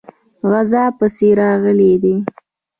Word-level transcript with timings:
غزا 0.49 0.83
پسې 0.97 1.27
راغلی 1.41 1.93
دی. 2.03 2.15